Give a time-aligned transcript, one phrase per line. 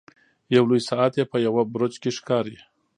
[0.55, 2.55] یو لوی ساعت یې په یوه برج کې ښکاري.